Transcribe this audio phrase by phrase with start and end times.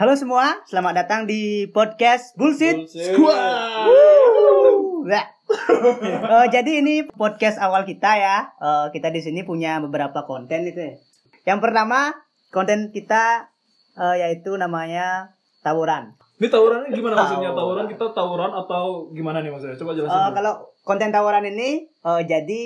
[0.00, 3.12] Halo semua, selamat datang di podcast Bullshit, Bullshit.
[3.12, 3.36] Squad.
[5.12, 8.48] Eh, jadi ini podcast awal kita ya.
[8.56, 10.80] Eh, kita di sini punya beberapa konten itu.
[10.80, 10.96] ya.
[11.52, 12.16] Yang pertama
[12.48, 13.52] konten kita
[14.00, 16.16] eh, yaitu namanya tawuran.
[16.40, 17.52] Ini tawurannya gimana maksudnya?
[17.52, 17.84] Tawuran.
[17.92, 19.76] Kita tawuran atau gimana nih maksudnya?
[19.76, 20.16] Coba jelasin.
[20.16, 20.32] Dulu.
[20.32, 22.60] kalau konten tawuran ini eh, jadi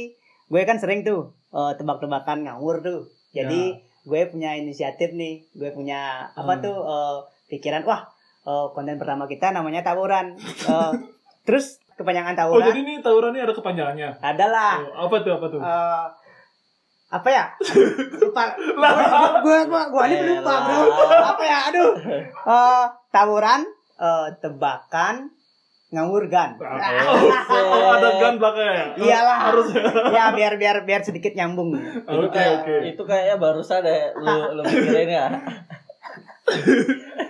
[0.55, 3.11] gue kan sering tuh eh, tebak-tebakan ngawur tuh.
[3.35, 3.75] Jadi
[4.05, 5.49] gue punya inisiatif nih.
[5.51, 6.01] Gue punya
[6.31, 6.63] apa Hmm.
[6.63, 7.17] tuh eh,
[7.49, 8.05] pikiran wah
[8.43, 10.37] eh, konten pertama kita namanya tawuran.
[10.41, 10.93] Eh,
[11.47, 14.11] terus kepanjangan Oh tawuran jadi ini tawuran ini ada kepanjangannya.
[14.19, 15.61] adalah Oh, apa tuh apa tuh?
[15.61, 16.07] eh,
[17.11, 17.45] apa ya?
[18.23, 18.45] Lupa.
[19.41, 20.79] gue gue gue ini lupa bro.
[21.31, 21.59] Apa ya?
[21.71, 21.93] Aduh.
[22.45, 23.63] Eh, tawuran,
[23.97, 25.31] eh, tebakan,
[25.95, 26.59] ngawurgan.
[26.59, 27.19] Oh,
[27.55, 28.99] oh, ada gun belakangnya.
[28.99, 29.39] Iyalah.
[29.51, 29.67] Harus.
[30.11, 31.73] ya biar biar biar sedikit nyambung.
[31.79, 32.77] Itu Oke kayak oke.
[32.91, 35.27] itu kayaknya barusan deh lu lu mikirin ya.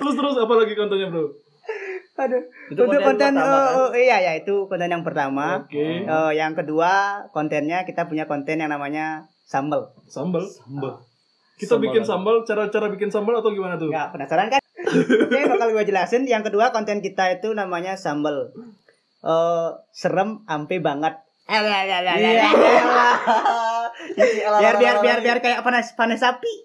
[0.01, 1.29] Terus terus apa lagi kontennya bro?
[2.15, 2.43] Aduh.
[2.71, 3.98] Itu Untuk konten, konten pertama, eh, kan?
[3.98, 5.47] iya ya itu konten yang pertama.
[5.67, 6.06] Oke.
[6.06, 6.93] Eh, yang kedua
[7.31, 9.93] kontennya kita punya konten yang namanya sambal.
[10.09, 10.47] Sambal.
[10.47, 10.95] Sambal.
[11.55, 12.37] Kita Sambal bikin sambal.
[12.43, 13.91] Cara-cara bikin sambal atau gimana tuh?
[13.91, 14.64] Nggak penasaran kan?
[14.85, 16.25] Oke bakal gue jelasin.
[16.25, 18.53] Yang kedua konten kita itu namanya sambal.
[19.21, 21.17] Eh serem ampe banget.
[24.57, 26.53] Biar biar biar biar kayak panas panas sapi.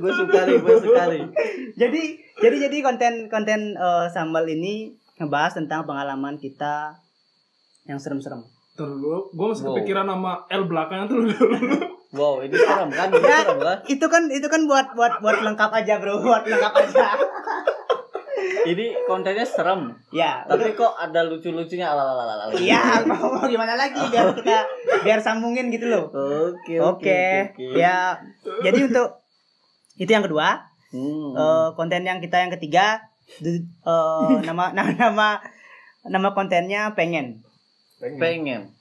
[0.00, 1.22] gue suka nih, gue suka nih.
[1.76, 2.02] jadi
[2.38, 6.96] jadi jadi konten konten eh, sambal ini ngebahas tentang pengalaman kita
[7.84, 8.40] yang serem-serem.
[8.72, 8.96] Terus
[9.28, 9.74] gue masih Wow.
[9.76, 11.20] kepikiran nama L belakangnya tuh.
[12.10, 13.06] Wow, ini serem kan?
[13.08, 13.78] Ini Ya, serem kan?
[13.86, 17.06] itu kan itu kan buat buat buat lengkap aja bro, buat lengkap aja.
[18.62, 19.92] Ini kontennya serem.
[20.10, 22.34] ya, Tapi kok ada lucu-lucunya ala ala ala.
[22.42, 22.52] ala.
[22.52, 24.58] Iya, mau, mau gimana lagi biar kita
[25.00, 26.08] biar sambungin gitu loh.
[26.10, 27.20] Oke, Oke,
[27.52, 27.66] oke.
[27.74, 28.16] ya.
[28.60, 29.20] Jadi untuk
[29.96, 31.30] itu yang kedua, Hmm.
[31.32, 32.98] Eh, konten yang kita yang ketiga,
[33.38, 35.28] eh, nama nama nama
[36.02, 37.46] nama kontennya pengen.
[38.00, 38.74] pengen.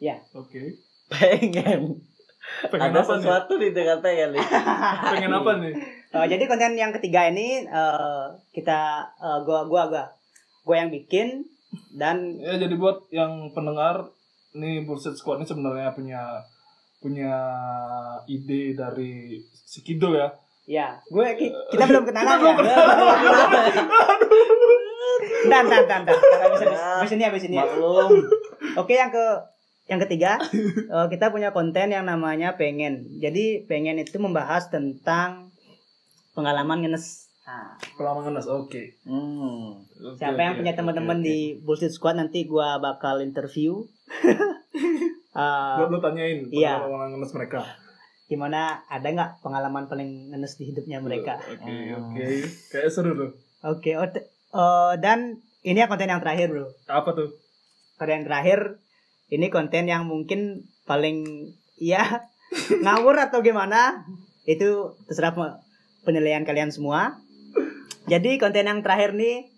[0.00, 0.74] Ya, Oke.
[1.06, 2.02] Pengen.
[2.66, 3.20] Pengen Ada apa nih?
[3.20, 4.44] sesuatu di dengan pengen nih.
[5.12, 5.74] Pengen apa nih?
[6.10, 8.80] Eh, jadi konten yang ketiga ini eh, kita
[9.16, 10.04] eh, gua gua gua
[10.62, 11.44] gua yang bikin
[11.92, 14.06] dan Ya jadi buat yang pendengar
[14.52, 16.22] nih Bullshit Squad ini sebenarnya punya
[16.98, 17.34] punya
[18.24, 20.28] ide dari si Kidul ya.
[20.64, 22.76] ya gue ki- kita belum kenalan Kita belum ya.
[25.44, 26.16] Dan dan dan dan
[26.96, 27.56] habis ini habis ini.
[27.58, 28.10] Maklum.
[28.74, 29.26] Oke yang ke
[29.86, 30.40] yang ketiga
[30.94, 33.04] eh, kita punya konten yang namanya pengen.
[33.14, 35.52] Jadi pengen itu membahas tentang
[36.32, 37.28] pengalaman ngenes.
[37.44, 38.46] Nah, Pengalaman ngenes.
[38.46, 38.96] Oke.
[39.04, 39.84] Hmm.
[39.84, 41.24] Oke, siapa yang oke, punya teman-teman oke.
[41.24, 43.84] di Bullshit Squad nanti gua bakal interview.
[45.34, 46.78] Eh, Lo, lo tanyain Iya.
[46.80, 47.60] pengalaman ngenes mereka.
[48.24, 51.36] gimana ada nggak pengalaman paling ngenes di hidupnya mereka?
[51.36, 51.92] Oke, Hmm.
[52.08, 52.24] oke.
[52.70, 53.30] Kayak seru tuh.
[53.62, 56.72] Oke, oh, te- eh, dan ini ya konten yang terakhir bro.
[56.86, 57.36] Apa tuh?
[57.94, 58.80] Konten yang terakhir
[59.32, 61.48] ini konten yang mungkin paling
[61.80, 62.24] ya
[62.84, 64.04] ngawur atau gimana
[64.44, 65.58] itu terserah pe-
[66.04, 67.16] penilaian kalian semua.
[68.04, 69.48] Jadi konten yang terakhir nih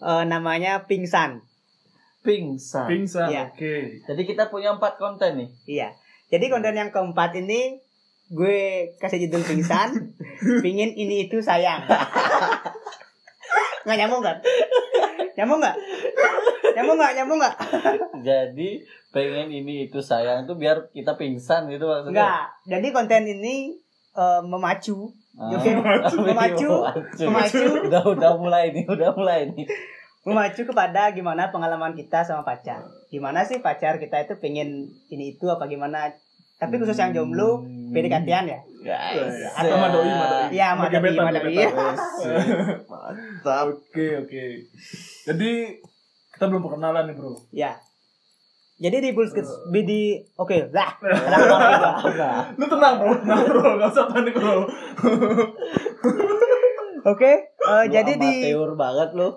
[0.00, 1.44] eh, namanya pingsan.
[2.24, 2.88] Pingsan.
[2.88, 3.28] Pingsan.
[3.28, 3.52] Iya.
[3.52, 4.04] Oke.
[4.04, 5.50] Jadi kita punya empat konten nih.
[5.68, 5.88] Iya.
[6.32, 7.80] Jadi konten yang keempat ini
[8.30, 10.14] gue kasih judul pingsan,
[10.64, 11.82] pingin ini itu sayang.
[13.84, 14.36] Nggak nyambung kan?
[15.34, 15.76] Nyambung nggak?
[16.72, 17.12] Nyambung nggak?
[17.14, 17.56] Nyambung nggak?
[18.28, 18.68] Jadi
[19.10, 22.14] pengen ini itu sayang itu biar kita pingsan gitu maksudnya.
[22.14, 22.42] Nggak.
[22.68, 23.54] Jadi konten ini
[24.12, 25.46] eh, memacu, Ah.
[25.54, 26.16] Oke, memacu.
[26.20, 26.68] memacu.
[27.22, 27.62] Memacu.
[27.86, 29.64] Udah udah mulai nih, udah mulai nih.
[30.20, 32.82] memacu kepada gimana pengalaman kita sama pacar.
[33.08, 34.68] Gimana sih pacar kita itu pengen
[35.08, 36.12] ini itu apa gimana?
[36.60, 38.60] Tapi khusus yang jomblo, PDKT-an ya?
[38.84, 39.48] Guys.
[39.56, 40.44] Atau madoi, madoi.
[40.52, 41.40] Iya, madoi, Gebetan, madoi.
[41.56, 41.94] gebetan.
[42.92, 43.66] Mantap.
[43.72, 44.44] Oke, oke.
[45.24, 45.52] Jadi
[46.40, 47.36] kita belum perkenalan nih, Bro.
[47.52, 47.76] Ya.
[48.80, 50.96] Jadi di Bullshit di oke lah.
[52.16, 53.12] Lah, Lu tenang, Bro.
[53.20, 53.76] Tenang, Bro.
[53.76, 54.64] Gak usah panik, Bro.
[57.12, 59.32] Oke, eh, lu jadi di banget lu.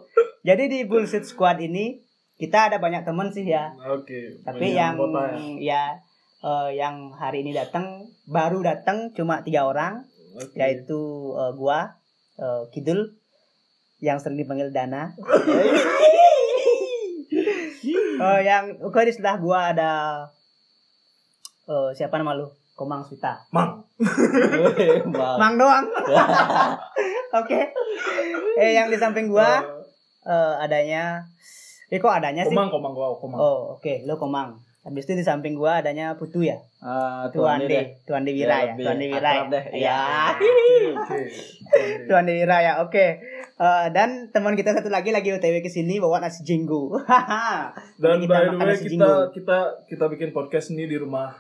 [0.48, 2.00] jadi di Bullshit Squad ini
[2.40, 3.76] kita ada banyak teman sih ya.
[3.84, 4.40] Oke.
[4.48, 6.00] Tapi banyak yang anggota ya
[6.40, 10.08] eh, yang hari ini datang baru datang cuma tiga orang
[10.40, 10.56] Oke.
[10.56, 12.00] yaitu eh, gua
[12.40, 13.16] eh, Kidul
[14.00, 15.12] yang sering dipanggil Dana.
[18.24, 19.92] Eh, yang oke di sebelah gua ada
[21.68, 22.48] eh, siapa nama lu?
[22.74, 23.38] Komang Swita.
[23.54, 23.86] Mang.
[25.14, 25.38] Bang.
[25.38, 25.86] Mang doang.
[27.44, 27.70] Oke.
[28.58, 29.62] Eh yang di samping gua
[30.26, 31.22] eh, adanya
[31.94, 32.58] Eh kok adanya sih?
[32.58, 33.38] Komang, komang gua, komang.
[33.38, 34.58] Oh, oke, lo Komang.
[34.82, 36.58] Habis itu di samping gua adanya Putu ya.
[36.82, 38.02] Ah, Tuan deh.
[38.10, 39.30] Tuan Dewira ya, lebih Tuan Dewira ya.
[39.30, 39.64] akrab deh.
[39.80, 40.00] Iya.
[40.98, 41.20] Oke.
[42.10, 42.74] Tuan Dewira ya.
[42.82, 43.22] Oke.
[43.64, 47.00] Eh, dan teman kita satu lagi lagi OTW ke sini bawa nasi jinggo.
[47.96, 49.32] Dan Kita by the way kita jinggo.
[49.32, 49.58] kita
[49.88, 51.32] kita bikin podcast ini di rumah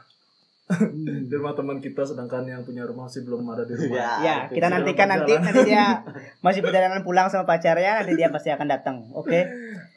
[1.28, 4.00] di rumah teman kita sedangkan yang punya rumah masih belum ada di rumah.
[4.00, 6.00] Ya, ya, kita nantikan nanti nanti dia
[6.40, 8.96] masih perjalanan pulang sama pacarnya, nanti dia pasti akan datang.
[9.12, 9.44] Oke.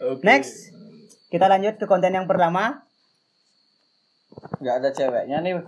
[0.02, 0.26] Oke.
[0.26, 0.75] Next.
[1.31, 2.82] Kita lanjut ke konten yang pertama.
[4.58, 5.62] Nggak ada ceweknya nih.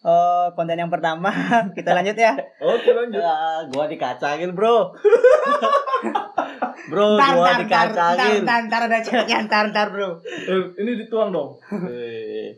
[0.00, 1.28] Eh, konten yang pertama
[1.76, 2.32] kita lanjut ya.
[2.58, 3.20] Oke lanjut.
[3.20, 3.36] Ya,
[3.68, 4.96] gua dikacangin, Bro.
[6.90, 8.42] bro, Ntar, gua ntar, dikacangin.
[8.42, 10.18] ntar, ntar ada ceweknya, ntar, ntar bro.
[10.24, 11.60] Eh, ini dituang dong.
[11.86, 12.56] Eh,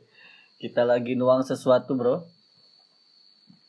[0.57, 2.23] Kita lagi nuang sesuatu, Bro.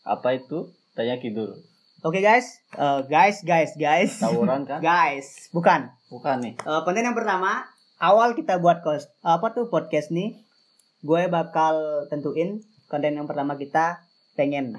[0.04, 0.70] Apa itu?
[0.94, 1.58] Tanya Kidul.
[2.00, 4.78] Oke guys, Eh, guys, guys, guys, Tawuran kan?
[4.78, 5.90] guys, bukan.
[6.08, 6.54] Bukan nih.
[6.54, 7.66] Eh, konten yang pertama,
[7.98, 10.38] awal kita buat kos, apa tuh podcast nih,
[11.02, 11.74] gue bakal
[12.08, 12.62] tentuin
[12.94, 14.06] konten yang pertama kita
[14.38, 14.78] pengen.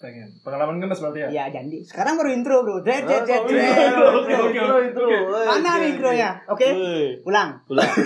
[0.00, 0.32] Pengen.
[0.40, 1.28] Pengalaman ngenes berarti ya?
[1.28, 2.80] Ya jadi, sekarang baru intro bro.
[2.80, 3.68] Dret, dret, dret, Oh, iya.
[4.16, 4.84] Oke, oke, Intro, oke.
[4.88, 5.04] intro.
[5.04, 5.16] Oke.
[5.44, 6.30] Mana oke, nih intronya?
[6.48, 6.68] Oke,
[7.28, 7.60] ulang.
[7.68, 7.90] Ulang.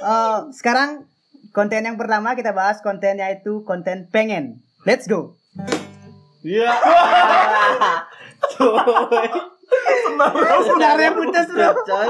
[0.00, 1.04] Eh, sekarang
[1.52, 4.64] konten yang pertama kita bahas kontennya itu konten pengen.
[4.88, 5.36] Let's go.
[6.40, 6.72] Iya.
[8.56, 9.28] Coy.
[10.64, 11.76] Sebenarnya putus bro.
[11.84, 12.08] Coy.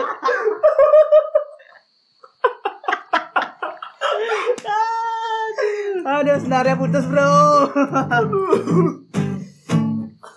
[6.10, 7.30] Aduh, senarnya putus bro.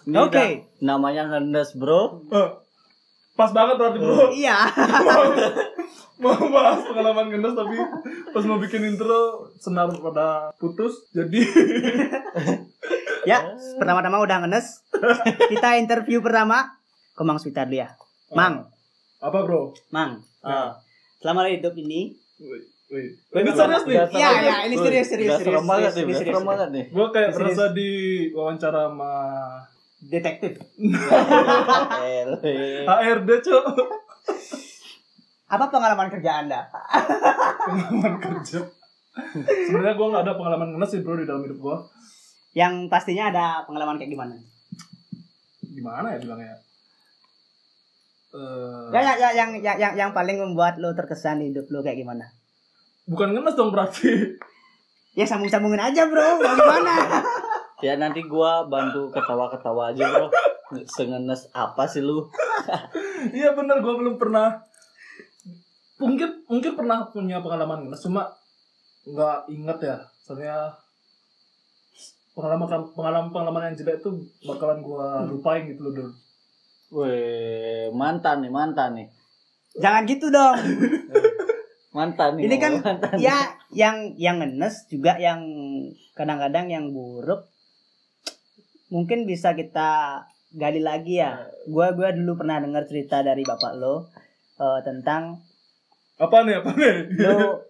[0.05, 0.35] Oke.
[0.37, 0.49] dah
[0.83, 2.29] Namanya ngendes, Bro.
[2.29, 2.49] Eh,
[3.33, 4.29] Pas banget berarti bro.
[4.29, 4.69] Iya.
[6.21, 7.75] mau bahas pengalaman ngenes tapi
[8.31, 11.41] pas mau bikin intro senar pada putus jadi
[13.29, 14.85] ya, pertama-tama udah ngenes.
[15.49, 16.77] Kita interview pertama
[17.17, 17.97] ke Mang Switarlia.
[18.37, 18.69] Mang,
[19.17, 19.73] apa bro?
[19.89, 20.21] Mang.
[20.45, 20.77] Ah.
[21.17, 22.13] Selama hidup ini,
[22.93, 23.97] Wih, Ini serius nih.
[24.13, 26.85] Iya, iya, ini serius, serius, serius, serem banget serius, nih, serem banget nih.
[26.93, 27.89] Gue kayak merasa di
[28.29, 29.13] wawancara sama
[30.03, 30.53] detektif.
[32.85, 33.65] HRD cok
[35.49, 36.69] Apa pengalaman kerja Anda?
[37.65, 38.61] pengalaman kerja.
[39.41, 41.77] Sebenarnya gue nggak ada pengalaman ngenes sih bro di dalam hidup gue.
[42.53, 44.37] Yang pastinya ada pengalaman kayak gimana?
[45.65, 46.53] Gimana ya bilangnya?
[48.33, 51.81] Eh, Ya, ya, ya, yang, yang, yang, yang paling membuat lo terkesan di hidup lo
[51.81, 52.29] kayak gimana?
[53.07, 54.39] Bukan ngenes dong berarti.
[55.13, 56.93] Ya sambung-sambungin aja bro, mau gimana?
[57.83, 60.31] Ya nanti gua bantu ketawa-ketawa aja, Bro.
[60.87, 62.23] Sengenes apa sih lu?
[63.35, 64.55] Iya bener gue belum pernah.
[65.99, 68.31] Mungkin mungkin pernah punya pengalaman ngenes cuma
[69.03, 69.97] nggak inget ya.
[70.23, 70.71] Soalnya
[72.35, 74.11] pengalaman pengalaman pengalaman yang jelek itu
[74.47, 76.11] bakalan gue lupain gitu loh dulu.
[77.03, 79.07] Weh, mantan nih, mantan nih.
[79.79, 80.55] Jangan gitu dong.
[81.93, 82.43] Mantan nih.
[82.45, 83.15] Ini kan mantan.
[83.17, 83.37] ya
[83.69, 85.39] yang yang ngenes juga yang
[86.13, 87.45] kadang-kadang yang buruk
[88.89, 91.37] mungkin bisa kita gali lagi ya.
[91.65, 94.09] Gua gua dulu pernah dengar cerita dari bapak lo
[94.57, 95.37] eh, tentang
[96.15, 96.93] Apa nih apa nih?
[97.19, 97.61] lo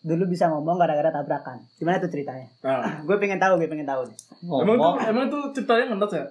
[0.00, 1.58] dulu bisa ngomong gara-gara tabrakan.
[1.76, 2.46] Gimana tuh ceritanya?
[2.62, 4.06] Nah, Gue pengen tahu, gue pengen tahu.
[4.06, 4.14] deh.
[4.62, 6.24] emang tuh emang tuh ceritanya ngenes ya?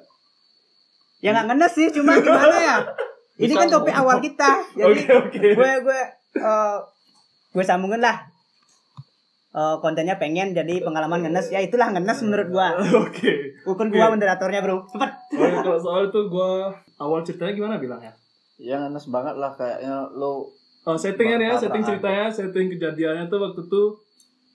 [1.19, 2.77] Ya nggak ngenes sih, cuma gimana ya?
[3.36, 4.63] Ini kan topik awal kita.
[4.74, 5.44] Jadi Oke oke.
[5.54, 6.01] gue gue
[6.39, 6.77] eh,
[7.55, 8.35] gue sambungin lah.
[9.55, 12.75] Eh, kontennya pengen jadi pengalaman ngenes ya itulah ngenes menurut gua
[13.07, 13.55] Oke.
[13.63, 16.51] bukan gua moderatornya bro cepet Oh, ya, kalau soal itu gue
[17.00, 18.12] awal ceritanya gimana bilangnya?
[18.59, 20.51] Ya ngenes banget lah kayaknya lu
[20.83, 23.81] Oh, settingnya nih ya, setting ceritanya, setting kejadiannya tuh waktu itu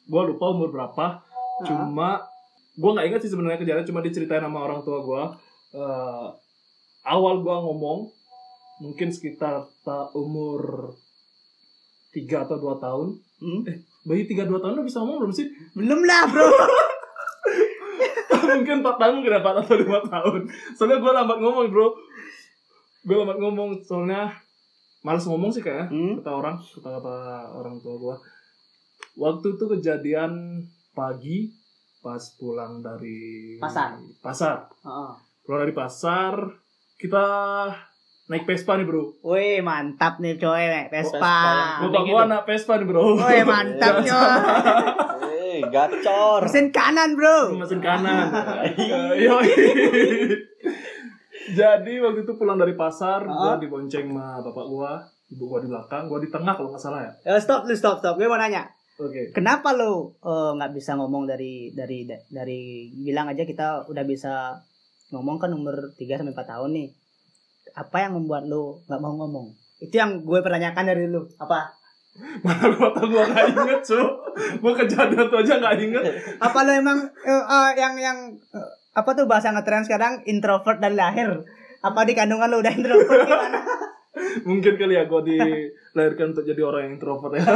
[0.07, 1.25] gue lupa umur berapa.
[1.64, 2.21] Cuma
[2.76, 5.23] gue nggak ingat sih sebenarnya kejadian, cuma diceritain sama orang tua gue.
[5.80, 6.26] Eh,
[7.09, 8.12] awal gue ngomong
[8.85, 10.92] mungkin sekitar ta umur
[12.11, 13.14] tiga atau dua tahun.
[13.38, 13.62] Hmm?
[14.02, 15.47] Bayi tiga dua tahun udah bisa ngomong belum sih?
[15.73, 16.49] belum lah bro
[18.50, 20.40] mungkin 4 tahun mungkin 4 atau 5 tahun
[20.75, 21.88] soalnya gue lambat ngomong bro
[23.00, 24.33] gue lambat ngomong soalnya
[25.00, 26.14] males ngomong sih kayaknya Hmm?
[26.19, 27.17] kata orang kata kata
[27.52, 28.17] orang tua gue
[29.17, 30.33] waktu itu kejadian
[30.90, 31.52] pagi
[32.00, 33.97] pas pulang dari Pasar.
[34.19, 35.11] pasar Heeh.
[35.43, 36.33] pulang dari pasar
[36.97, 37.25] kita
[38.31, 41.39] naik Vespa nih bro Wih mantap nih coy Vespa Vespa.
[41.83, 42.09] bapak gitu.
[42.09, 44.39] gue anak Vespa nih bro Wih mantap coy.
[45.51, 46.47] Eh, gacor.
[46.47, 47.59] Mesin kanan bro.
[47.59, 48.31] mesin kanan
[49.21, 49.51] Yoi.
[51.51, 54.93] jadi waktu itu pulang dari pasar gua dibonceng sama bapak gua
[55.27, 57.99] ibu gua di belakang gua di tengah kalau nggak salah ya Eh, stop lu stop
[57.99, 58.15] stop.
[58.15, 58.71] Gue mau nanya.
[58.97, 62.61] oke Kenapa lo eh, nggak bisa ngomong dari dari dari
[62.95, 64.55] bilang aja kita udah bisa
[65.11, 66.89] ngomong kan umur 3 sampai 4 tahun nih.
[67.77, 69.53] Apa yang membuat lo nggak mau ngomong?
[69.81, 71.25] Itu yang gue pertanyakan dari lu.
[71.41, 71.81] Apa?
[72.45, 74.03] Mana gua tau gua gak inget cu
[74.61, 76.05] Gua kejadian tuh aja gak inget
[76.43, 78.19] Apa lo emang eh, eh, yang yang
[78.50, 81.47] eh, apa tuh bahasa ngetren sekarang introvert dari lahir?
[81.79, 83.62] Apa di kandungan lo udah introvert gimana?
[84.50, 87.47] Mungkin kali ya gua dilahirkan untuk jadi orang yang introvert ya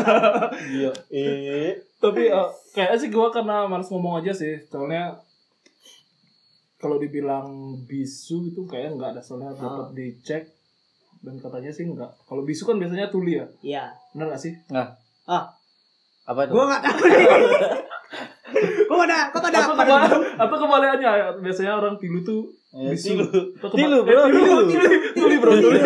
[0.55, 0.93] Iya.
[1.11, 1.73] Eh.
[1.99, 5.19] Tapi eh, kayaknya sih gua karena males ngomong aja sih Soalnya
[6.85, 7.49] kalau dibilang
[7.83, 10.53] bisu itu kayaknya nggak ada soalnya dapat dicek
[11.19, 12.13] dan katanya sih nggak.
[12.23, 13.47] Kalau bisu kan biasanya tuli ya?
[13.65, 13.85] Iya.
[14.13, 14.53] benar nggak sih?
[14.69, 14.93] Nah,
[15.25, 15.49] Ah,
[16.23, 16.53] apa itu?
[16.53, 17.25] gua nggak tahu nih.
[18.85, 20.01] Kok ada kok ada apa kebal
[20.37, 21.11] atau kebalikannya?
[21.11, 23.17] Ya biasanya orang tilu tuh Eh, bisu.
[23.17, 23.27] tilu.
[23.59, 24.63] Tilu, eh, bro, tilu, tilu.
[24.69, 25.81] tuli tuli bro tuli.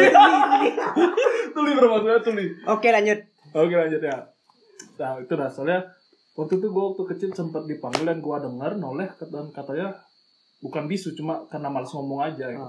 [1.48, 2.44] Tuli bro maksudnya tuli.
[2.66, 3.18] Oke lanjut.
[3.50, 4.16] oke lanjut ya.
[4.98, 5.48] Nah itu dah.
[5.48, 5.80] Soalnya
[6.34, 9.96] waktu itu gue waktu kecil sempat dipanggil dan gue dengar noleh dan katanya
[10.58, 12.66] bukan bisu cuma karena malas ngomong aja gitu.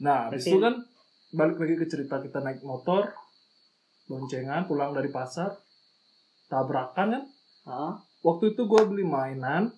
[0.00, 0.74] Nah, habis itu kan
[1.30, 3.08] balik lagi ke cerita kita naik motor,
[4.06, 5.52] boncengan, pulang dari pasar,
[6.46, 7.22] tabrakan kan.
[7.62, 7.92] Heeh.
[8.22, 9.70] Waktu itu gue beli mainan,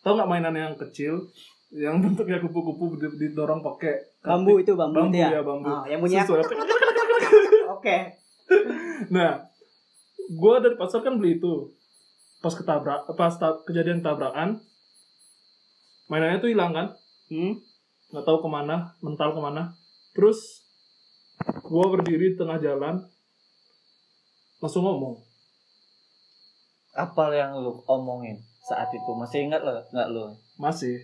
[0.00, 1.18] tau nggak mainan yang kecil,
[1.70, 5.38] yang bentuknya kupu-kupu di- didorong pakai Bambu itu bambu, bambu ya.
[5.38, 5.70] ya bambu.
[5.70, 6.34] Ah, yang Susu.
[7.76, 7.96] Oke.
[9.14, 9.38] Nah,
[10.26, 11.70] gue dari pasar kan beli itu.
[12.42, 14.58] Pas ketabrak, pas ta- kejadian tabrakan,
[16.06, 16.94] mainannya tuh hilang kan?
[17.26, 17.58] Hmm.
[18.06, 19.74] nggak tahu ke mana mental ke mana
[20.14, 20.62] terus
[21.66, 23.02] gua berdiri di tengah jalan
[24.62, 25.18] langsung ngomong
[26.96, 29.10] Apa yang lu omongin saat itu?
[29.12, 30.32] Masih ingat lo nggak lu?
[30.56, 30.96] masih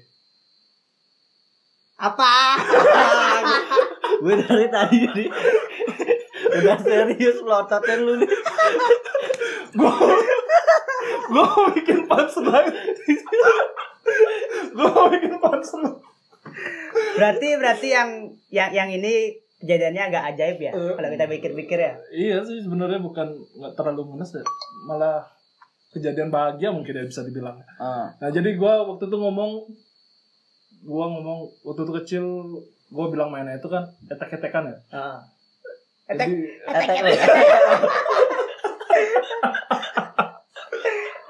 [2.00, 2.58] Apa?
[4.22, 5.28] Gue dari tadi nih
[6.52, 8.30] udah serius melototin lu nih.
[9.78, 9.92] gua
[11.32, 12.72] gua mau bikin punchline
[14.72, 15.90] gua mau bikin punchline
[17.12, 18.08] berarti berarti yang
[18.48, 20.92] yang yang ini kejadiannya agak ajaib ya Eh.
[20.92, 21.92] kalau kita pikir-pikir ya.
[22.10, 24.42] iya sih sebenarnya bukan nggak terlalu ngenes deh
[24.84, 25.22] malah
[25.90, 29.50] kejadian bahagia mungkin ya bisa dibilang Ah, nah jadi gua waktu itu ngomong
[30.82, 32.24] gua ngomong waktu itu kecil
[32.90, 35.16] gua bilang mainnya itu kan etek-etekan ya Heeh.
[36.08, 36.36] Etek jadi
[36.66, 37.10] etek lu.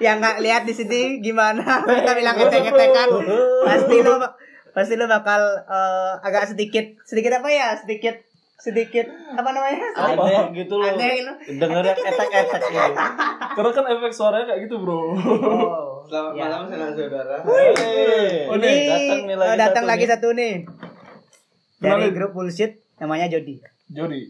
[0.02, 1.62] yang nggak lihat di sini gimana
[1.94, 3.08] kita bilang etek-etekan
[3.62, 4.18] pasti lo
[4.72, 8.18] pasti lo bakal eh, agak sedikit sedikit apa ya sedikit
[8.56, 10.86] sedikit apa namanya Aneh gitu loh.
[10.88, 12.94] aneh lo Denger yang etek-etek gitu.
[13.52, 15.90] karena kan efek suaranya kayak gitu bro oh.
[16.02, 16.44] Selamat Ya.
[16.44, 17.36] malam sanak saudara.
[17.40, 20.10] Hey, Oh, ini datang nih lagi eh, datang satu lagi nih.
[20.10, 20.54] satu nih
[21.78, 22.12] dari Kenalin.
[22.12, 24.22] grup bullshit namanya Jody Jody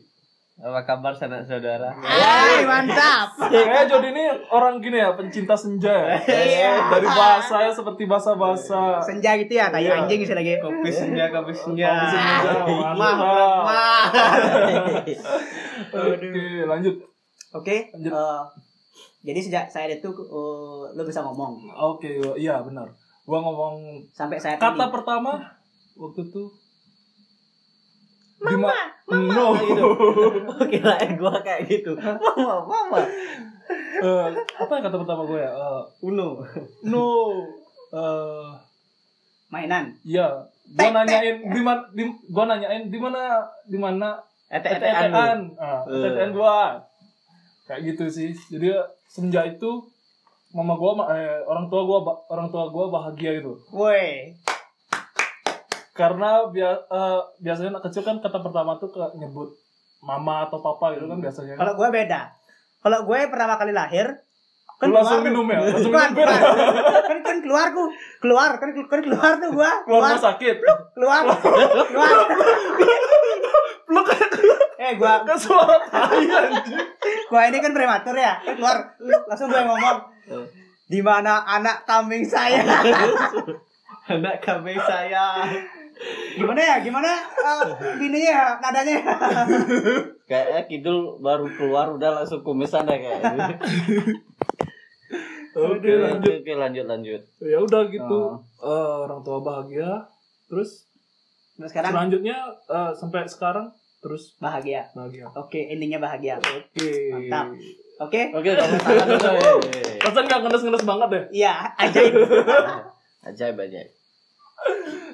[0.55, 1.89] Apa kabar sanak saudara?
[1.97, 6.17] Hai, mantap Kayaknya Jody ini orang gini ya, pencinta senja ya.
[6.23, 6.93] Iya.
[6.93, 9.93] Dari bahasanya seperti bahasa-bahasa senja gitu ya kayak Iya.
[10.05, 11.89] anjing bisa lagi Kopi senja, kopi senja.
[12.05, 12.69] senja.
[12.93, 14.05] mah mah
[16.13, 16.31] Oke,
[16.63, 16.95] lanjut.
[17.51, 18.13] oke Lanjut.
[18.13, 18.41] eh,
[19.25, 22.93] jadi sejak saya itu eh, lo bisa ngomong Oke, iya benar.
[23.25, 23.81] Gua ngomong
[24.11, 25.41] sampai saya kata pertama
[25.95, 26.45] waktu itu
[28.43, 28.75] Mama,
[29.09, 29.47] no.
[29.55, 29.87] Gitu.
[30.69, 31.95] Kirain gua kayak gitu.
[31.95, 32.99] Mama, mama.
[34.03, 34.27] Eh,
[34.59, 35.53] apa yang kata pertama gue ya?
[35.55, 36.43] Eh, Uno.
[36.83, 37.07] no.
[37.93, 38.47] Eh,
[39.47, 40.43] mainan Iya,
[40.75, 41.85] gua nanyain di mana
[42.27, 44.09] nanyain di mana di mana
[44.49, 45.57] Etek-etekan lu.
[45.57, 46.29] etek-etekan.
[46.29, 46.59] Ah, gua.
[47.65, 48.31] Kayak gitu sih.
[48.51, 48.69] Jadi
[49.07, 49.71] semenjak itu
[50.53, 53.57] mama gua eh, orang tua gua orang tua gua bahagia gitu.
[53.73, 54.37] woi
[55.93, 59.53] Karena bia, eh, biasanya anak kecil kan kata pertama tuh ke nyebut
[60.03, 61.55] mama atau papa gitu kan biasanya.
[61.55, 62.21] kalau gue beda.
[62.83, 64.11] Kalau gue pertama kali lahir
[64.83, 65.59] Lu langsung keluar minum ya?
[65.63, 66.11] Langsung minum.
[66.19, 66.27] bir.
[67.07, 67.83] kan kan keluar ku
[68.19, 69.73] keluar kan kan keluar tuh gua.
[69.87, 70.19] Keluar keluar.
[70.19, 70.57] sakit.
[70.99, 71.23] keluar.
[71.39, 72.15] Keluar.
[73.87, 74.31] Lu kayak
[74.83, 76.83] eh gua kan suara tai anjing.
[77.31, 78.43] gua ini kan prematur ya.
[78.43, 78.77] Kan keluar
[79.31, 79.99] langsung gue ngomong.
[80.91, 82.67] Di mana anak kambing saya
[84.09, 85.47] Anak kambing saya.
[86.35, 87.63] gimana ya gimana uh,
[87.95, 88.99] gininya ya nadanya
[90.31, 93.53] Kayaknya Kidul baru keluar udah langsung kumisan deh kayaknya.
[95.53, 96.41] Oke, lanjut.
[96.41, 97.21] Oke, lanjut lanjut.
[97.39, 98.19] Ya udah gitu.
[98.33, 98.41] Oh.
[98.65, 100.09] Eh, orang tua bahagia.
[100.49, 100.89] Terus
[101.61, 103.69] nah, sekarang selanjutnya eh, sampai sekarang
[104.03, 105.31] terus bahagia bahagia.
[105.31, 106.91] oke endingnya bahagia Oke.
[107.15, 107.55] Mantap.
[108.03, 109.31] oke Oke, kamu tangan dulu.
[109.71, 109.95] eh.
[110.03, 111.25] Gak ngenes-ngenes banget deh.
[111.31, 112.11] iya ajaib
[113.23, 113.91] Ajaib ajaib.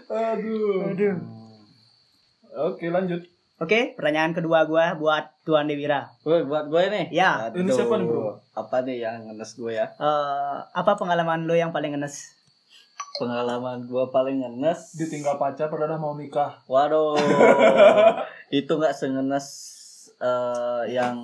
[0.08, 0.88] Aduh.
[0.88, 1.16] aduh
[2.58, 3.20] Oke, lanjut.
[3.58, 6.08] Oke, pertanyaan kedua gua buat Tuan Dewira.
[6.22, 7.06] Woi, buat gue nih.
[7.10, 7.50] Ya.
[7.50, 8.38] Ini siapa nih, bro?
[8.54, 9.86] Apa nih yang ngenes gue ya?
[9.98, 12.38] Eh, apa pengalaman lo yang paling ngenes?
[13.18, 14.94] Pengalaman gue paling ngenes.
[14.94, 16.54] Ditinggal pacar padahal mau nikah.
[16.70, 17.18] Waduh.
[18.62, 19.46] itu nggak sengenes
[20.22, 21.18] eh, yang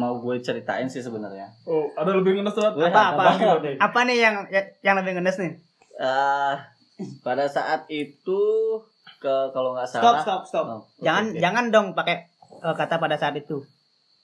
[0.00, 1.52] mau gue ceritain sih sebenarnya.
[1.68, 2.56] Oh, ada lebih ngenes.
[2.56, 3.36] Gue Apa, apa?
[3.36, 3.76] banget nih.
[3.76, 4.34] Apa nih yang
[4.80, 5.67] yang lebih ngenes nih?
[5.98, 6.54] Eh,
[7.22, 8.42] pada saat itu
[9.18, 10.22] ke kalau nggak Stop, salah.
[10.22, 10.66] stop, stop.
[10.66, 11.38] Oh, oke, Jangan oke.
[11.42, 12.30] jangan dong pakai
[12.62, 13.66] eh, kata pada saat itu.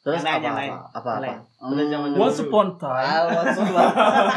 [0.05, 0.69] Terus yang apa, yang lain.
[0.69, 1.23] apa, apa, Yang apa?
[1.25, 1.39] lain.
[1.65, 2.21] Zaman Hmm.
[2.21, 2.93] Once upon time.
[3.01, 3.89] Ah, once upon-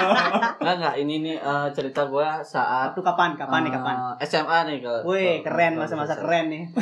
[0.64, 0.96] Nggak, nggak.
[0.98, 3.30] Ini nih eh, cerita gue saat Waktu kapan?
[3.36, 3.96] Kapan nih kapan?
[4.16, 4.94] eh, SMA nih ke.
[5.04, 6.64] Wih, ke- keren ke- masa-masa ke- keren nih.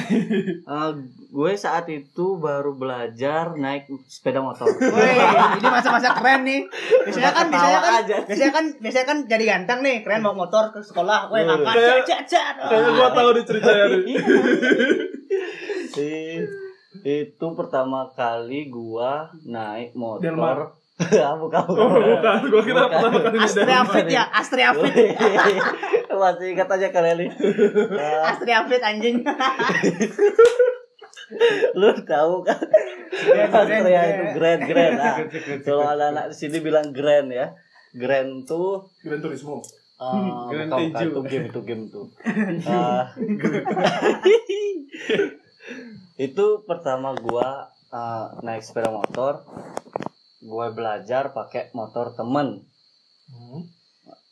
[0.68, 0.90] Eh,
[1.28, 4.70] gue saat itu baru belajar naik sepeda motor.
[4.70, 5.18] Wih,
[5.56, 6.62] ini masa-masa keren nih.
[7.02, 8.16] Biasanya kan, biasanya kan, aja.
[8.24, 11.26] biasanya kan, biasanya kan jadi ganteng nih, keren bawa motor ke sekolah.
[11.28, 12.56] Wih, cat, cat, cat.
[12.64, 14.02] Kayaknya gua tahu nih ceritanya nih.
[17.02, 20.24] Itu pertama kali gua naik motor.
[20.24, 20.60] Delmar.
[20.96, 21.76] Ah, bukan, bukan.
[21.76, 22.40] Oh, bukan.
[22.48, 22.92] Gua kira Bukan.
[22.96, 23.92] pertama kali di Astria Denmark.
[23.92, 24.96] Fit ya, Astria Fit.
[26.08, 27.30] Masih ingat aja kalian nih.
[28.00, 29.20] Eh, Astria Fit anjing.
[31.76, 32.56] lu tahu kan?
[33.12, 34.94] Grand, Astrea grand, itu grand grand.
[34.96, 35.16] Nah,
[35.68, 37.52] kalau anak-anak di sini bilang grand ya.
[37.92, 39.60] Grand tuh Gran Turismo.
[39.96, 42.08] Uh, Grand itu game itu game tuh.
[42.68, 43.12] Ah.
[46.16, 49.46] Itu pertama gua uh, naik sepeda motor,
[50.44, 52.64] gua belajar pakai motor temen.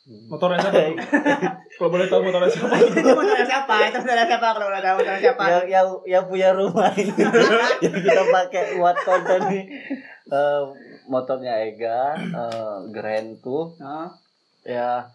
[0.04, 1.00] Motornya siapa?
[1.80, 2.76] Kalau boleh tahu motornya siapa?
[2.92, 3.74] itu motornya siapa?
[3.88, 4.48] Itu motornya siapa?
[4.52, 5.42] Kalau boleh tahu motornya siapa?
[5.48, 7.24] Yang, yang yang punya rumah ini
[7.84, 9.64] yang kita pakai buat konten nih.
[10.28, 10.62] Eh,
[11.08, 14.08] motornya Ega, eh, Grand tuh Oh.
[14.64, 15.08] ya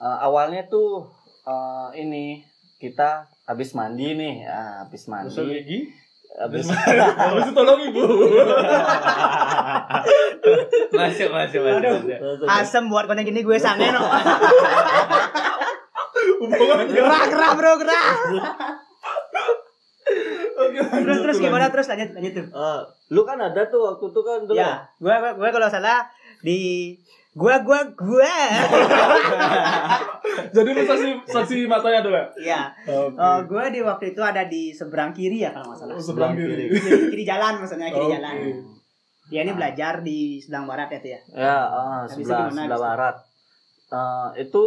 [0.00, 1.04] eh, awalnya tuh
[1.44, 2.40] eh, ini
[2.76, 3.10] kita
[3.44, 5.78] habis mandi nih, ya, habis Gosok mandi, gigi.
[6.36, 6.66] habis
[7.22, 8.02] Habis itu tolong ibu.
[10.92, 12.00] Masuk, masuk, masuk.
[12.46, 14.00] Asem buat konten gini gue sange no.
[16.86, 18.06] Gerah, gerah bro, gerah.
[20.56, 21.44] Oke, Terus, terus lanjut.
[21.44, 21.66] gimana?
[21.68, 22.46] Terus lanjut, lanjut tuh.
[22.48, 22.80] Eh,
[23.10, 24.56] lu kan ada tuh waktu itu kan dulu.
[24.56, 26.06] Ya, gue, gue, gue kalau salah
[26.40, 26.58] di
[27.36, 28.34] gue, gue, gue.
[30.56, 32.26] Jadi lu saksi saksi matanya dulu ya?
[32.40, 32.60] Iya.
[32.88, 33.20] Oke.
[33.20, 35.94] Eh, gue di waktu itu ada di seberang kiri ya kalau nggak salah.
[35.96, 36.72] Oh, sebelah kiri.
[36.72, 38.14] Kiri, kiri jalan maksudnya kiri Oke.
[38.16, 38.34] jalan.
[39.26, 41.20] Dia ini belajar di sedang barat ya tuh ya.
[41.34, 43.16] Ya, ah, itu sebelah sebelah barat.
[43.86, 44.64] Eh, itu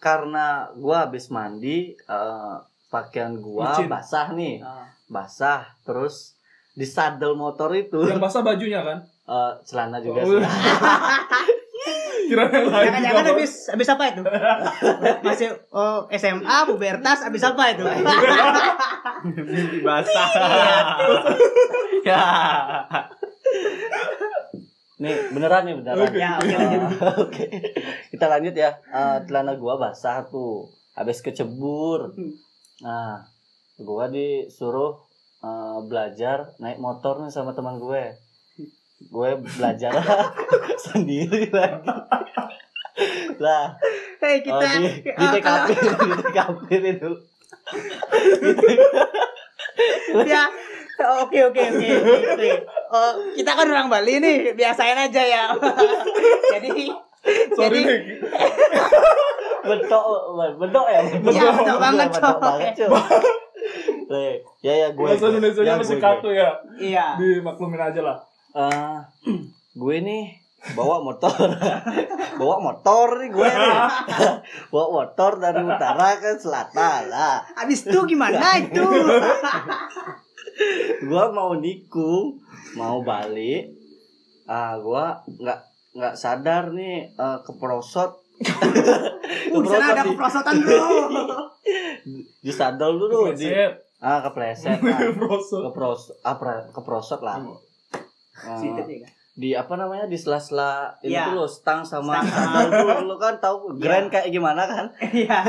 [0.00, 2.56] karena gua habis mandi, eh,
[2.88, 3.92] pakaian gua Licin.
[3.92, 4.86] basah nih, Oh.
[5.10, 5.68] basah.
[5.84, 6.34] Terus
[6.72, 9.04] di sadel motor itu Yang basah bajunya kan?
[9.24, 10.40] Eh, celana juga Oh, sih.
[12.22, 14.22] Kira Jangan-jangan habis habis apa itu?
[15.26, 17.82] Masih oh, SMA, pubertas, habis apa itu?
[19.36, 20.28] Mimpi basah.
[22.06, 22.22] ya.
[25.02, 26.06] Nih beneran nih beneran.
[26.06, 26.16] Oke.
[26.16, 26.54] ya, oke.
[26.54, 26.80] Eh,
[27.18, 27.46] Oke,
[28.14, 28.70] kita lanjut ya.
[28.86, 32.14] Eh, celana gua basah tuh, habis kecebur.
[32.80, 33.26] Nah,
[33.82, 35.02] gua disuruh
[35.42, 38.14] eh, belajar naik motor nih sama teman gue.
[39.10, 39.92] Gue belajar
[40.90, 41.88] sendiri lagi.
[43.40, 43.72] Lah,
[44.20, 47.10] oh, kita di, di eh, TKP, di TKP itu.
[50.28, 50.44] ya
[51.24, 51.88] oke oke oke
[52.36, 52.50] oke.
[52.92, 55.44] Oh, kita kan orang Bali nih, biasain aja ya.
[56.58, 56.92] jadi
[57.54, 58.00] Sorry jadi nih.
[59.62, 60.04] Bentok,
[60.58, 61.00] bentok ya?
[61.06, 62.42] Iya, bentok banget, bentok coy.
[62.42, 62.90] banget, coy.
[64.10, 65.06] Nih, Ya, ya, gue.
[65.06, 66.50] Bahasa Indonesia ya, masih kaku ya.
[66.78, 67.06] iya.
[67.14, 68.18] Dimaklumin aja lah.
[68.52, 68.96] Eh,
[69.80, 70.24] gue nih
[70.76, 71.32] bawa motor.
[72.32, 73.76] Bawa motor nih gue nih.
[74.72, 77.12] Bawa motor dari utara ke selatan.
[77.12, 78.82] Lah Habis itu gimana itu?
[81.08, 82.40] gue mau nikung
[82.76, 83.72] mau balik.
[84.48, 85.04] Ah gue
[85.44, 85.60] nggak
[85.92, 88.20] nggak sadar nih eh, keprosot.
[89.52, 90.82] Uh, di sana ada keprosotan bro.
[92.42, 93.54] di sadel dulu di
[94.02, 94.98] ah kepleset ah.
[95.14, 97.38] Kepros apa keprosot lah
[98.42, 99.10] Eh, ya, kan?
[99.32, 101.24] di apa namanya di sela-sela ini Iya.
[101.26, 102.68] tuh lo stang sama sandal
[103.02, 105.40] lo kan tahu grand kayak gimana kan Iya.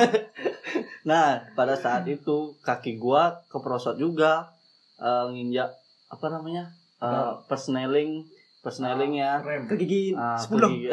[1.04, 4.48] nah pada saat itu kaki gua keprosot juga
[4.96, 5.68] eh, nginjak
[6.08, 8.24] apa namanya Eh, persneling
[8.64, 9.68] persnelingnya Rem.
[9.68, 10.72] Ke gigi Ah, ke 10.
[10.72, 10.88] gigi.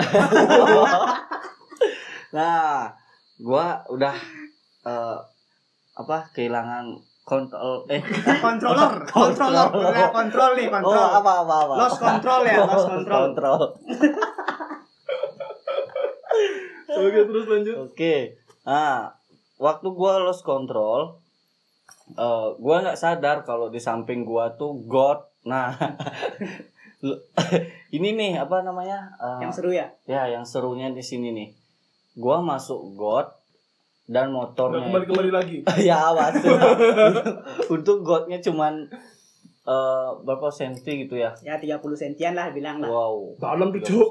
[2.30, 2.90] nah
[3.36, 4.14] gua udah
[4.82, 5.18] eh,
[5.92, 6.98] apa kehilangan
[7.30, 8.02] kontrol eh
[8.42, 11.06] Controller, controller, Udah kontrol nih, oh kontrol.
[11.14, 13.20] apa apa apa Lost control ya, lost control.
[13.30, 13.60] Kontrol.
[16.90, 17.74] Oke, terus lanjut.
[17.86, 18.14] Oke.
[18.66, 19.14] Nah,
[19.56, 21.22] waktu gua lost control,
[22.12, 25.22] eh gua nggak sadar kalau di samping gua tuh God.
[25.46, 25.72] Nah,
[27.90, 29.14] ini nih apa namanya?
[29.16, 29.86] Eh, Yang seru ya?
[30.04, 31.48] ya, yang serunya di sini nih.
[32.14, 33.30] Gua masuk God
[34.10, 35.56] dan motornya kembali kembali lagi.
[35.88, 36.58] ya masuk.
[37.78, 38.90] Untuk Godnya cuman
[39.62, 41.30] eh, berapa senti gitu ya?
[41.46, 42.90] Ya 30 sentian lah bilang lah.
[42.90, 43.38] Wow.
[43.38, 44.08] Dalam tuh, 30 Cuk.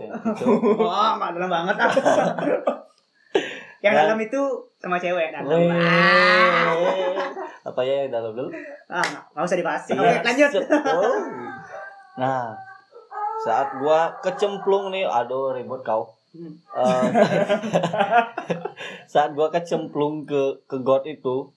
[0.79, 1.91] Wah, dalam banget ah.
[3.79, 3.99] Yang Ya.
[4.03, 4.41] dalam itu
[4.75, 5.47] sama cewek dalam.
[5.47, 5.71] Weh.
[5.71, 6.75] Ah,
[7.63, 8.51] Apa ya yang dalam dulu?
[8.91, 9.83] ah, nggak usah dibahas.
[9.87, 10.51] Iya, Oke, lanjut.
[10.67, 11.15] Oh.
[12.19, 12.51] Nah,
[13.39, 16.11] saat gua kecemplung nih, aduh ribut kau.
[16.29, 16.53] Eh,
[19.11, 21.49] saat gua kecemplung ke ke got itu,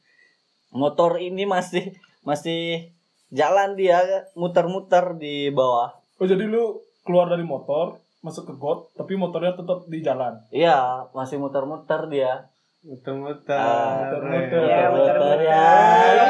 [0.73, 1.93] motor ini masih
[2.25, 2.89] masih
[3.29, 5.93] jalan dia muter-muter di bawah.
[6.17, 10.41] Oh jadi lu keluar dari motor, masuk ke got, tapi motornya tetap di jalan.
[10.49, 12.49] Iya, masih muter-muter dia.
[12.83, 13.55] Muter-muter.
[13.55, 14.63] Ah, muter-muter.
[14.67, 15.39] Iya, muter-muter.
[15.47, 15.71] ya.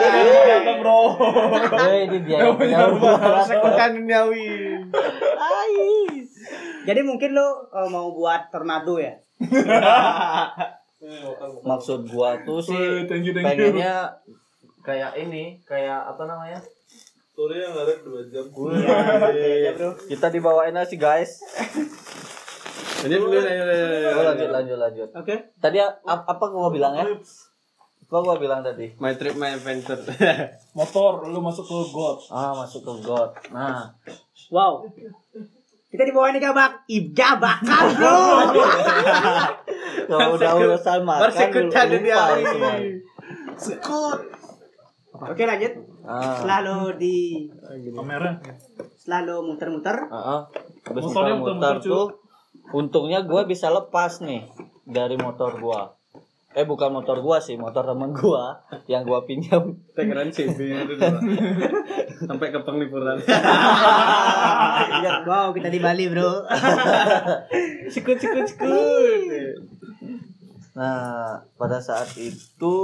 [0.02, 1.00] Ternyata bro.
[1.72, 3.40] Eh, ini dia yang punya rumah.
[3.48, 4.48] ikutan duniawi.
[6.82, 9.14] Jadi mungkin lo eh, mau buat tornado ya?
[11.62, 13.74] Maksud gua tuh sih thank you, thank you.
[13.74, 14.18] pengennya
[14.80, 16.58] kayak ini, kayak apa namanya?
[17.32, 18.44] Sore yang ada dua jam.
[19.32, 19.94] Iya, bro.
[19.96, 21.42] Kita dibawain aja sih guys.
[23.02, 25.08] Ini dulu lanjut, lanjut, Oh, lanjut lanjut lanjut.
[25.12, 25.34] Oke.
[25.58, 27.02] Tadi a- ap- apa gua bilang ya?
[27.02, 28.94] Apa gua bilang tadi?
[28.96, 29.98] My trip, my adventure.
[30.72, 32.18] Motor, lu masuk ke got.
[32.30, 33.32] Ah, masuk ke got.
[33.50, 33.90] Nah,
[34.52, 34.86] Wow.
[35.92, 36.88] Kita dibawa ini gabak.
[36.88, 38.16] Ibja bakar, bro.
[40.08, 42.42] kalau udah urusan makan Persekutan lupa duniawi.
[43.60, 44.16] semua.
[45.28, 45.72] Oke, lanjut.
[46.02, 46.40] Ah.
[46.40, 47.16] Selalu di
[47.92, 48.40] Kamera.
[48.96, 49.96] selalu muter-muter.
[50.08, 50.40] Heeh.
[50.96, 52.06] Muter-muter muter-muter, tuh
[52.72, 54.48] untungnya gua bisa lepas nih
[54.88, 55.92] dari motor gua.
[56.52, 59.72] Eh bukan motor gua sih, motor temen gua yang gua pinjam.
[59.92, 61.18] Tangerang CB itu dulu.
[62.22, 63.16] Sampai ke penglipuran.
[65.24, 66.44] Wow, kita di Bali, bro.
[67.88, 69.20] Sikut sikut sikut.
[70.72, 72.76] Nah, pada saat itu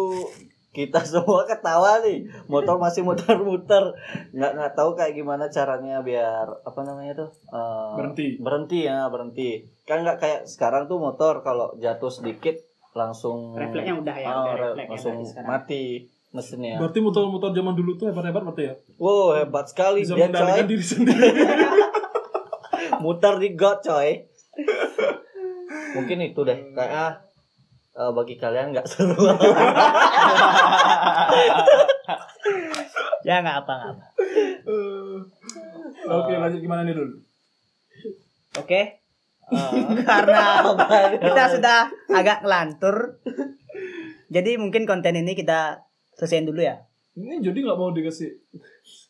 [0.70, 2.24] kita semua ketawa nih.
[2.46, 3.84] Motor masih muter-muter.
[4.32, 7.30] Nggak nggak tahu kayak gimana caranya biar apa namanya tuh?
[7.48, 8.26] eh, Berhenti.
[8.38, 9.50] Berhenti ya, berhenti.
[9.84, 12.56] Kan nggak kayak sekarang tuh motor kalau jatuh sedikit
[12.92, 15.82] langsung Refleksnya udah ya, Oh, udah re- refleks langsung mati
[16.28, 16.76] mesinnya.
[16.76, 18.74] Berarti motor-motor zaman dulu tuh hebat-hebat berarti ya?
[18.96, 20.60] Wow, hebat sekali Bisa dia coy.
[20.64, 21.28] diri sendiri.
[23.04, 24.28] Muter di got coy.
[25.94, 26.58] Mungkin itu deh.
[26.74, 27.12] Kayak ah,
[27.96, 29.16] eh, bagi kalian nggak seru.
[33.26, 34.04] Ya nggak apa nggak apa.
[36.08, 37.20] Oke, lanjut gimana nih dulu?
[38.56, 39.02] Oke.
[40.00, 40.60] Karena
[41.24, 43.20] kita sudah agak ngelantur.
[44.28, 45.82] Jadi mungkin konten ini kita
[46.14, 46.84] selesaiin dulu ya.
[47.14, 48.28] Ini jadi nggak mau dikasih.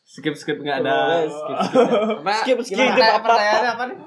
[0.09, 0.96] Skip skip nggak Oh, ada.
[1.22, 2.33] skip, skip, Apa?
[2.40, 2.90] skip, skip, Gimana?
[2.90, 3.27] skip, Apa apa?
[3.27, 3.98] pertanyaannya apa nih?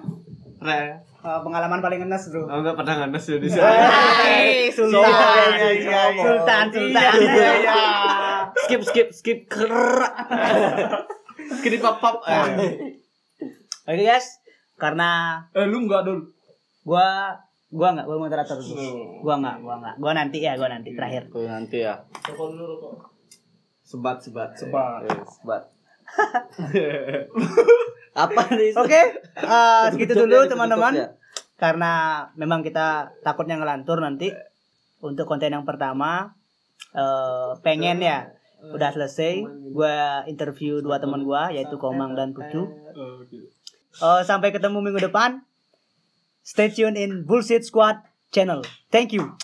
[0.62, 0.82] Re.
[1.22, 2.41] Eh, pengalaman paling ngenes bro.
[2.44, 3.62] Oh enggak pernah ngenes ya di sini.
[3.62, 5.06] Hai, Sultan.
[5.06, 6.24] Iya, iya, iya, iya.
[6.26, 7.13] Sultan, Sultan.
[7.13, 7.80] Iya, iya.
[8.58, 9.39] skip, skip, skip.
[9.46, 10.13] Kerak.
[11.94, 12.98] Pop Eh.
[13.84, 14.40] Oke guys,
[14.82, 16.26] karena Eh, lu nggak dulu.
[16.82, 17.38] gua
[17.70, 19.22] gua nggak gua moderator dulu.
[19.22, 19.96] Gua nggak, gua nggak.
[19.96, 21.30] Gua nanti ya, gua nanti terakhir.
[21.30, 22.02] Tuh nanti ya.
[22.26, 22.94] Rokok dulu, rokok.
[23.86, 24.50] Sebat sebat.
[24.58, 25.06] Sebat.
[25.06, 25.63] Eh, sebat.
[28.17, 28.76] apa nih?
[28.76, 30.94] Oke, eh, segitu Tutup dulu teman-teman.
[30.98, 31.08] ya.
[31.56, 31.94] Karena
[32.34, 34.34] memang kita takutnya ngelantur nanti
[35.00, 36.34] untuk konten yang pertama
[36.91, 39.41] eh, pengen ya udah selesai
[39.72, 42.70] gua interview dua teman gua yaitu Komang dan Pucu
[43.99, 45.43] Eh, sampai ketemu minggu depan.
[46.41, 48.01] Stay tune in Bullshit Squad
[48.32, 48.63] channel.
[48.89, 49.36] Thank you